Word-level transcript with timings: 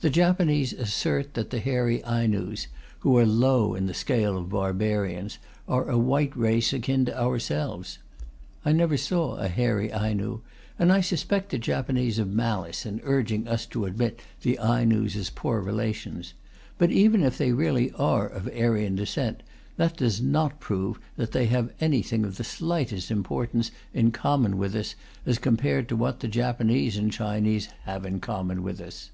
The 0.00 0.10
Japanese 0.10 0.72
assert 0.72 1.34
that 1.34 1.50
the 1.50 1.58
hairy 1.58 1.98
Ainus, 2.06 2.68
who 3.00 3.16
are 3.18 3.26
low 3.26 3.74
in 3.74 3.86
the 3.86 3.94
scale 3.94 4.38
of 4.38 4.48
barbarians, 4.48 5.38
are 5.66 5.90
a 5.90 5.98
white 5.98 6.36
race 6.36 6.72
akin 6.72 7.04
to 7.06 7.20
ourselves. 7.20 7.98
I 8.64 8.70
never 8.70 8.96
saw 8.96 9.34
a 9.38 9.48
hairy 9.48 9.90
Ainu, 9.92 10.42
and 10.78 10.92
I 10.92 11.00
suspect 11.00 11.48
the 11.48 11.58
Japanese 11.58 12.20
of 12.20 12.28
malice 12.32 12.86
in 12.86 13.00
urging 13.02 13.48
us 13.48 13.66
to 13.66 13.86
admit 13.86 14.20
the 14.42 14.56
Ainus 14.62 15.16
as 15.16 15.30
poor 15.30 15.60
relations; 15.60 16.34
but 16.78 16.92
even 16.92 17.24
if 17.24 17.36
they 17.36 17.50
really 17.50 17.90
are 17.94 18.28
of 18.28 18.48
Aryan 18.56 18.94
descent, 18.94 19.42
that 19.78 19.96
does 19.96 20.22
not 20.22 20.60
prove 20.60 21.00
that 21.16 21.32
they 21.32 21.46
have 21.46 21.72
anything 21.80 22.24
of 22.24 22.36
the 22.36 22.44
slightest 22.44 23.10
importance 23.10 23.72
in 23.92 24.12
common 24.12 24.58
with 24.58 24.76
us 24.76 24.94
as 25.26 25.38
compared 25.40 25.88
to 25.88 25.96
what 25.96 26.20
the 26.20 26.28
Japanese 26.28 26.96
and 26.96 27.10
Chinese 27.12 27.66
have 27.82 28.06
in 28.06 28.20
common 28.20 28.62
with 28.62 28.80
us. 28.80 29.10